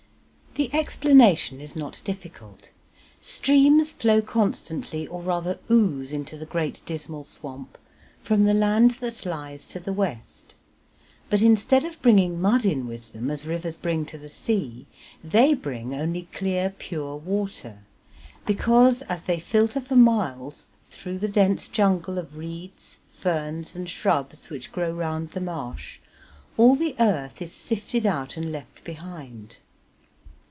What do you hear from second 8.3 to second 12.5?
the land that lies to the west, but instead of bringing